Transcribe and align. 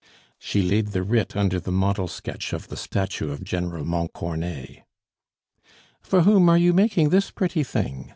She 0.39 0.63
laid 0.63 0.87
the 0.93 1.03
writ 1.03 1.35
under 1.35 1.59
the 1.59 1.71
model 1.71 2.07
sketch 2.07 2.53
of 2.53 2.69
the 2.69 2.75
statue 2.75 3.29
of 3.31 3.43
General 3.43 3.85
Montcornet. 3.85 4.81
"For 6.01 6.23
whom 6.23 6.49
are 6.49 6.57
you 6.57 6.73
making 6.73 7.09
this 7.09 7.29
pretty 7.29 7.63
thing?" 7.63 8.09